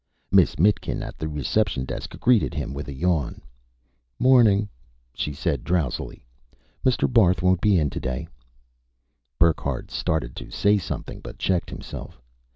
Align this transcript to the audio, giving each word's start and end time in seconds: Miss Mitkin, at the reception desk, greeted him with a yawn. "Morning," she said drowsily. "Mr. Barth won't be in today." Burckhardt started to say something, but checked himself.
Miss 0.31 0.55
Mitkin, 0.57 1.03
at 1.03 1.19
the 1.19 1.27
reception 1.27 1.85
desk, 1.85 2.19
greeted 2.19 2.55
him 2.55 2.73
with 2.73 2.87
a 2.87 2.91
yawn. 2.95 3.39
"Morning," 4.17 4.67
she 5.13 5.31
said 5.31 5.63
drowsily. 5.63 6.25
"Mr. 6.83 7.05
Barth 7.07 7.43
won't 7.43 7.61
be 7.61 7.77
in 7.77 7.91
today." 7.91 8.27
Burckhardt 9.37 9.91
started 9.91 10.35
to 10.37 10.49
say 10.49 10.79
something, 10.79 11.19
but 11.21 11.37
checked 11.37 11.69
himself. 11.69 12.19